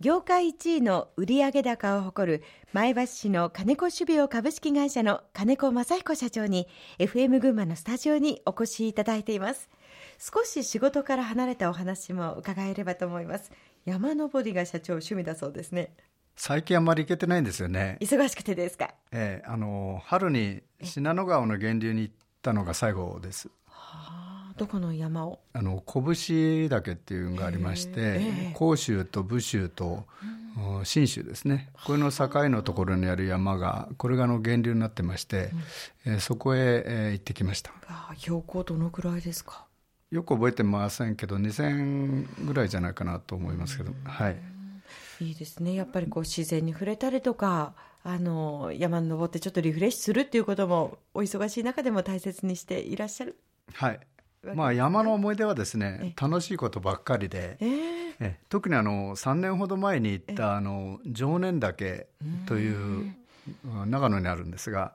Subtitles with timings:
[0.00, 6.68] 業界1位の売上高を誇る前橋市の金子種苗株式会社の金子正彦社長に
[7.00, 9.68] FM 群馬のスタジオにお越しいただいています。
[10.20, 13.50] 少し仕事から離れたお話も伺えればと思います。
[13.86, 15.92] 山登りが社長趣味だそうですね。
[16.36, 17.98] 最近あんまり行けてないんですよね。
[18.00, 18.94] 忙しくてですか？
[19.10, 23.50] ええあの春に信濃川の源流に行ったのが最後です
[24.58, 25.40] どこの山を？
[25.54, 30.04] あの拳岳っていうのがありまして甲州と武州と
[30.84, 31.70] 信州ですね。
[31.86, 35.50] これの境のところにある山がこれがの源流になってまして、
[36.04, 37.72] うん、えそこへ、え行ってきました。
[38.16, 39.64] 標高どのくらいですか？
[40.10, 44.36] よく覚えてませんけど2000ぐらいじゃないかなと思いますけど、はい。
[45.20, 45.74] いいですね。
[45.74, 53.38] やっぱりこう自然に触れたりとかあの山に登ってちょっとリフレッシュするっていうこともお忙しい中でも大切にしていらっしゃる。
[53.74, 54.00] はい
[54.54, 62.06] まあ、山の思い出はですね楽しいことばっかりで、えー、え特にあの3年ほど前に行ったあの常念岳
[62.46, 63.12] という
[63.86, 64.92] 長野にあるんですが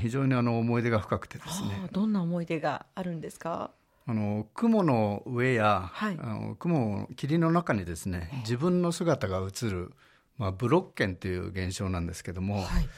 [0.00, 1.88] 非常にあの思い出が深くてですね。
[1.92, 3.70] どんな思い出があるんですか？
[4.06, 9.92] あの雲の上や、はい、あの雲霧の中にですね自分の姿が映る、
[10.36, 12.88] まあ、ブロッケンという現象なんですけども、はい、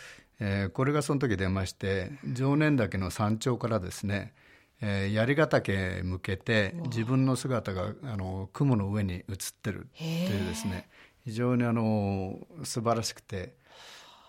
[0.40, 4.32] えー、これがその時出まして常念岳の山頂からですね
[4.80, 9.24] えー、槍ヶ岳向けて自分の姿があの雲の上に映っ
[9.62, 10.88] てるっていうですね。
[11.24, 13.54] 非常にあの素晴らしくて。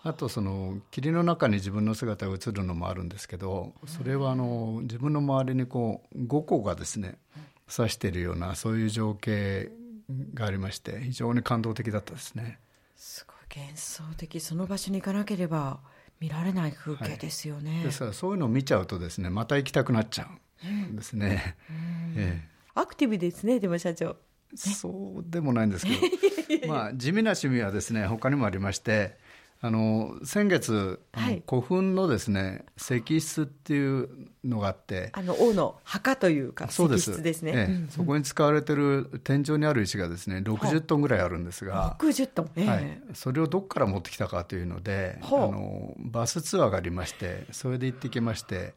[0.04, 7.18] あとその霧の中に自分の姿が映るのもあるんですけどそれはあの自分の周りにこう5個がですね
[7.76, 9.70] 指しているようなそういう情景
[10.34, 12.58] がありまして非常に感動的だったですね。
[12.96, 14.40] すごい幻想的。
[14.40, 15.80] その場所に行かなければ
[16.20, 20.28] 見られない風景ですよね、はい、ですからそういうのを見ちゃうとですねまた行きたくなっちゃ
[20.64, 21.56] うんですね、
[22.16, 24.16] ええ、アクティブですねでも社長。
[24.56, 25.92] そうでもないんですけ
[26.66, 26.68] ど。
[26.72, 29.18] まあ地味な趣味はですね他にもありまして
[29.60, 34.08] あの先月、はい、古墳のですね石室っていう
[34.44, 37.64] のがあってあの王の墓というか石室ですね、ええ。
[37.64, 48.74] うんうん、そこに使われてる天井にある石がですね60トンぐらいあるんですが60トン、えはい、それをどこから持ってきたかというのであのバスツアーがありましてそれで行ってきまして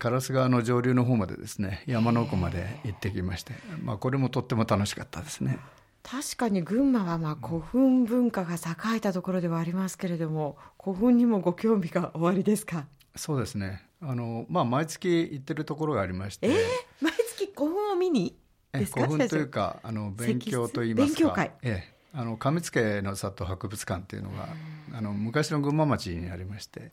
[0.00, 5.58] 烏川の上流の方までですね山の奥まで行ってきまして、まあ、これもとっても楽しかったですね。
[6.02, 12.86] 確かに群馬はまあ古墳文化が栄えたところではありますけれども古墳にもご興味がおありですか？
[13.14, 13.82] そうですね。
[14.02, 16.56] あの、まあ、毎月行ってるところがありまして、えー、
[17.02, 18.34] 毎月古墳を見に
[18.72, 19.02] ですか？
[19.02, 21.18] 古墳というかあの勉強といいますか。
[21.20, 24.48] 勉強会、ええ、あの上付の里博物館っていうのが
[24.94, 26.92] あの昔の群馬町にありまして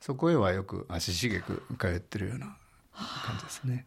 [0.00, 2.56] そこへはよく足しげく通ってるような
[2.94, 3.84] 感じですね。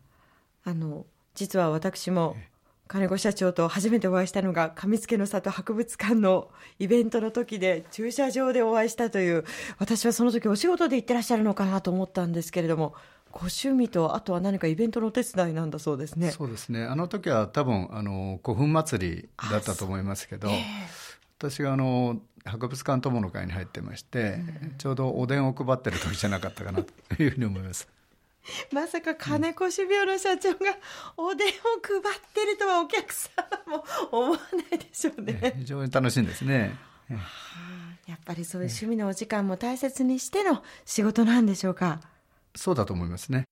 [0.63, 2.48] あの実は私も、ええ
[2.89, 9.45] 金子社長と初めてお会いしたのが上付の里博物館のイベントの時で駐車場でお会いしたという
[9.77, 12.95] 私はその時お仕事で行ってらっしゃるのかなと思ったんですけれども
[13.31, 16.31] ご趣味とあとは何かイベントのお手伝いなんだそうですね。
[16.31, 16.83] そうですね。
[16.83, 20.55] あの時は多分あの古墳祭りだったと思いますけど、えー、
[21.37, 27.87] 私があの博物館友の会に入ってまして、うん、ちょうどおでんを配ってる時じゃなかったかなというふうに思います
[28.71, 30.57] まさか金子種苗の社長が
[31.17, 31.51] おでんを
[31.81, 33.31] 配ってるとはお客様
[33.67, 35.53] も思わないでしょうね。
[35.57, 36.75] 非常に楽しいんですね。
[37.09, 42.01] はあ、やっぱりそういう趣味のお時間も大切にしての仕事なんでしょうか？
[42.55, 43.45] そうだと思いますね。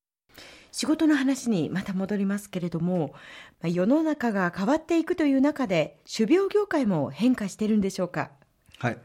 [0.72, 3.16] 仕事の話にまた戻りますけれども、
[3.64, 8.30] 世の中が変わっていくという中で、種苗業界も変化しているんでしょうか？
[8.78, 8.98] はい。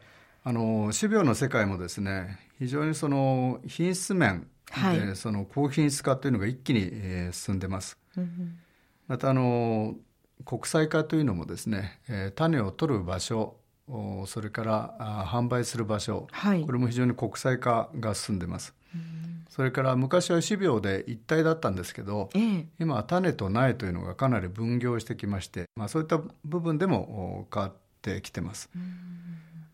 [0.43, 7.97] あの種苗の世界もですね、非常にその品質面はい、その高品質化というのが一気に、えー、進んでます。
[8.17, 8.59] うん、
[9.07, 9.95] またあの
[10.45, 13.55] 国際化というのもですね、えー、種を取る場所
[14.25, 18.73] それからあ販売する場所、はい、これも非常に国際化が進んでます。
[19.49, 28.71] それから昔は種苗で一体だったんですけど、ええ、今は種と苗というのがかなり分業してきまして、まあ、そういった部分でも変わってきてます。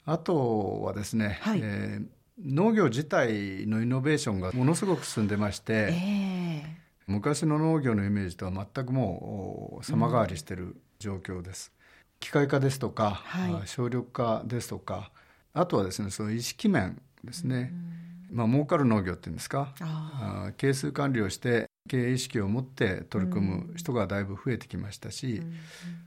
[0.06, 6.63] あとはですね、はい、えー農業自体のイノベーションがものすごく進んでまして、えー、
[7.07, 11.83] 昔の農業のイメージとは全くもう様変わりしている状況です、うん、
[12.19, 15.12] 機械化ですとか、はい、省力化ですとか
[15.53, 19.73] あとはですねその意識面ですね、うん、まあ儲かる農業っていうんですか？
[19.81, 25.53] あ係数管理をして経営意識を持って取り組む人がだいぶ増えてきましたし、うん、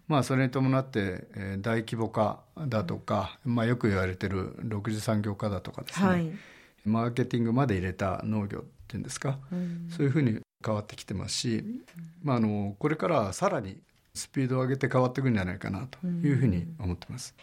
[0.06, 6.30] まあ、それに伴って、えー、大規模化だとか、まあ、よく言われてる6次産業化だとかですね、はい、
[6.84, 11.64] マーケティングまで入れた農業っていうんですか、うん、そういうふうに変わってきてますし、
[12.22, 13.78] まあ、あのこれからさらに
[14.14, 17.34] スピードを上げて変わっていくんじゃないかなというふうに思ってます。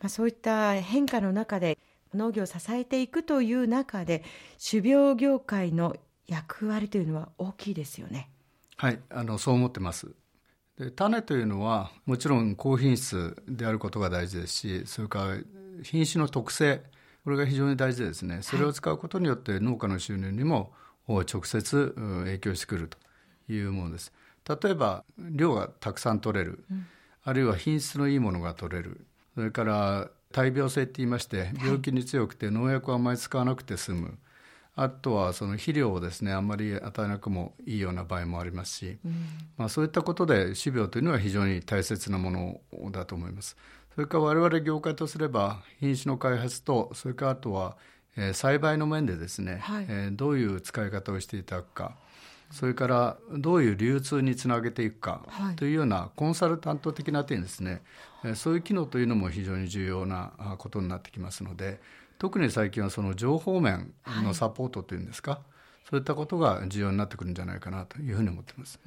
[0.00, 1.78] まあ、そういった変化の中で
[2.14, 4.24] 農業を支えていくという中で
[4.64, 5.96] 種苗業界の
[6.26, 8.30] 役割というのは大きいですよね。
[8.76, 10.08] はいあのそう思ってます。
[10.78, 15.36] で種というのはもちろん高品質であることが大事ですしそれから
[15.82, 16.82] 品種の特性
[17.24, 18.40] これが非常に大事ですね。
[18.42, 20.72] それを使うことによって農家の収入にも
[21.06, 22.98] 直接影響してくると
[23.52, 24.12] いうものです。
[24.48, 26.86] 例えば量がたくさん取れる、うん、
[27.22, 29.06] あるいは品質のいいものが取れる。
[29.34, 34.18] それから大病性って言いまして病気に強くて農薬をあまり使わなくて済む、
[34.76, 39.12] あとはその肥料をですねあんまり与えなくもいいような場合もありますし、うん、
[39.56, 43.56] まあ、そういったことで種苗というのは非常に大切なものだと思います。
[43.94, 47.76] それから我々業界とすれば品種の開発とそれからあとは、
[48.16, 51.96] えー、栽培の面でですね、はい、えー、どういう使い方をしていただくか
[52.50, 55.24] それからどういう流通につなげていくか
[55.56, 57.82] というようなコンサルタント的な点ですね、
[58.22, 61.80] はい、そういう機能というのも非常に重要なことになってきますので
[62.18, 63.94] 特に最近はその情報面
[64.24, 65.40] のサポートというんですか、はい、
[65.90, 68.80] そういったことが重要になってくるんじゃないかなというふうに思ってます。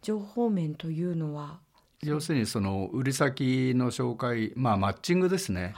[0.00, 1.58] 情報面というのは？
[2.02, 5.74] 要するにその売り先の紹介、まあ、マッチングですね。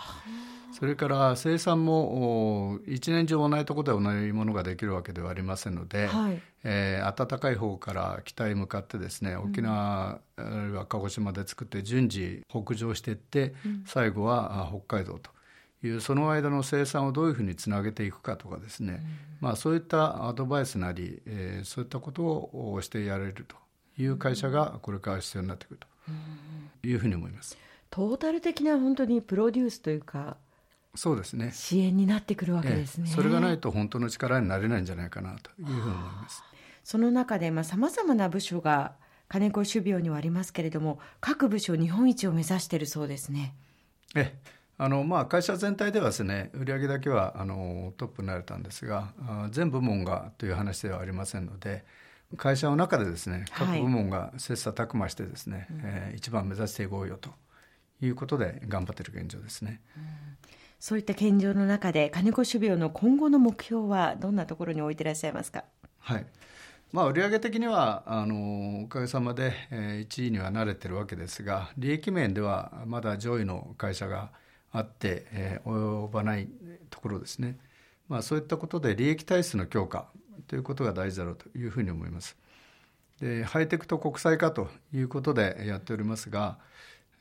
[0.72, 15.30] それから生産も一年中同じところで同じものができるわけではありませんので、はい、えー、暖かい方から北へ向かってですね沖縄、あるいは鹿児島で作って順次北上していって、うん、最後は北海道と。
[15.80, 19.00] いうその間の生産をどういうふうにつなげていくかとかですね、うん、
[19.40, 23.54] まあ、そういったアドバイスなり、えー、そういったことをしてやれると。
[24.02, 27.58] いう会社がこれから必要になってくるというふうに思います。
[27.90, 30.36] トータル的な本当にプロデュースというか
[30.98, 31.52] そうですね。
[31.54, 36.42] 支援になってくるわけですね、ええ、それがないと本当の力になれないんじゃないかなというふうに思います。
[36.82, 38.96] その中でさまざ、まな部署が
[39.28, 43.54] 金子種苗にはありますけれども各部署日本一を目指しているそうですね。
[44.16, 44.58] ええ。
[44.80, 49.12] あのまあ、会社全体ではですね売上だけはあのトップになれたんですが
[49.50, 51.84] 全部門がという話ではありませんので
[52.36, 57.30] 会社の中でですね各部門が切磋琢磨してですね、はい、えー、一番目指していこうよと
[58.00, 60.02] いうことで頑張っている現状ですね、うん、
[60.78, 65.64] そういった現状の中で金子種苗の今後の目標はどんなところに置いていらっしゃいますか？
[65.98, 66.26] はい。
[66.92, 74.30] まあ、売上的にはあのおかげさまで、えー、1位には慣れてるわけですが利益面ではまだ上位の会社が
[74.72, 76.48] あって、えー、及ばない
[76.88, 77.58] ところですね、
[78.08, 80.08] まあ、そういったことで利益体質の強化
[80.46, 82.38] ということが大事だろうというふうに思います。
[83.20, 86.56] でハイテクと国際化ということでやっておりますが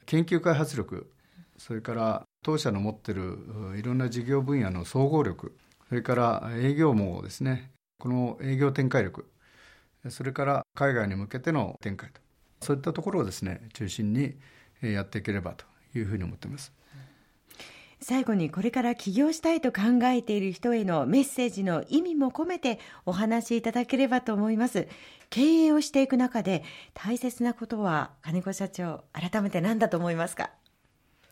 [0.06, 1.12] 研究開発力
[1.58, 3.40] それから当社の持ってる
[3.78, 5.54] いろんな事業分野の総合力
[5.90, 7.72] それから営業網ですね。
[8.00, 9.30] この営業展開力
[10.08, 12.22] それから海外に向けての展開と。
[12.62, 14.38] そういったところをですね中心に
[14.82, 16.72] やっていければというふうに思っています。
[18.00, 24.88] 最後にこれから起業したいと考えている人へのメッセージの意味も込めてお話しいただければと思います。
[25.30, 26.64] 経営をしていく中で
[26.94, 30.52] 大切なことは金子社長改めて何だと思いますか？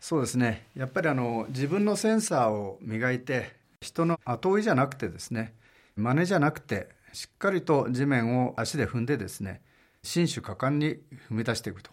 [0.08, 0.68] そうですね。
[0.76, 5.56] やっぱりあの自分のセンサーを磨いて人の後追いじゃなくてですね
[5.96, 9.64] 真似じゃなくてしっかりと地面を足で踏んでですね
[10.04, 11.00] 心手果敢に踏
[11.32, 11.90] み出していくと。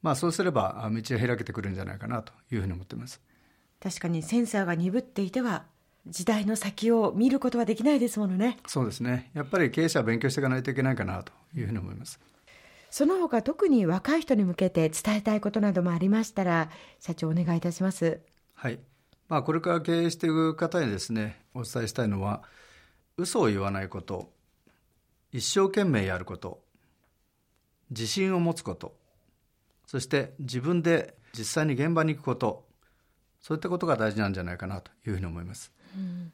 [0.00, 3.20] まあそうすれば道を開けてくるんじゃないかなというふうに思っています。
[3.78, 5.66] 確かにセンサーが鈍っていては
[6.06, 8.56] 時代の先を見ることはできないですものね。
[8.66, 9.30] そうですね。
[9.34, 12.18] やっぱり経営者は勉強していかないといけないかなというふうに思います
[12.94, 16.70] その他特に若い人に向けて伝えたいことなどもありましたら
[17.00, 18.20] 社長お願いいたします。
[18.52, 18.78] はい。
[19.28, 22.44] まあこれから経営していく方にですねお伝えしたいのは
[23.16, 24.30] 嘘を言わないこと
[25.32, 26.62] 一生懸命やること
[27.90, 28.94] 自信を持つこと
[29.88, 32.64] そして自分で実際に現場に行くこと
[33.40, 35.72] そういったことが大事なんじゃないかなというふうに思います。
[35.96, 36.32] うん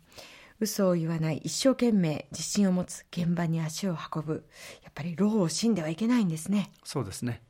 [0.60, 4.46] 嘘を言わない一生懸命自信を持つ現場に足を運ぶ。
[4.82, 6.70] やっぱり労を惜しんではいけないんですね。
[6.84, 7.42] そうですね。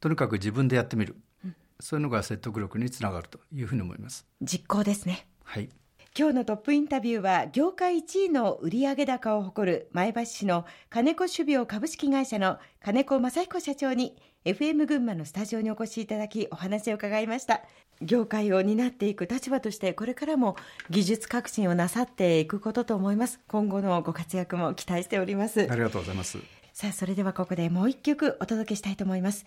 [0.00, 4.24] とにかく自分でやってみる、うん、そういうのが説得力につながるというふうに思います。
[4.40, 5.26] 実行ですね。
[5.42, 5.68] はい。
[6.16, 14.16] 今日のトップインタビューは業界1位の売上高を誇る前橋市の金子種苗株式会社の金子正彦社長に
[14.48, 17.60] FM 群馬のスタジオにお越しいただきお話を伺いました。
[18.00, 20.56] 業界を担っていく立場としてこれからも
[20.88, 23.40] 技術革新をなさっていくことと思います。
[23.46, 25.68] 今後のご活躍も期待しております。
[25.70, 26.38] ありがとうございます。
[26.72, 29.44] さあそれではここでもう一曲お届けしたいと思います。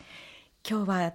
[0.70, 1.14] 今日は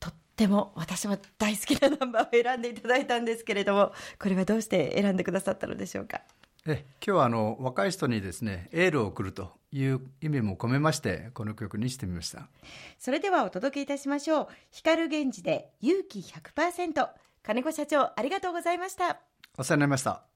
[0.00, 6.22] とっても私は大好きなナンバーを選んでいただいたんですけれどもこれはどうして選んでくださったのでしょうか？
[6.66, 12.48] え今日はあの若い人にですねエールを送るという意味も込めましてこの曲にしてみました。
[12.98, 14.48] それではお届けいたしましょう。
[14.70, 17.08] 光源氏で勇気100%
[17.42, 19.20] 金子社長ありがとうございました。
[19.58, 20.35] お世話になりました